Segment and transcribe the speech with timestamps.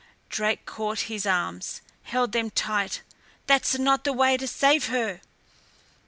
[0.29, 3.03] Drake caught his arms, held them tight;
[3.45, 5.21] "that's not the way to save her!"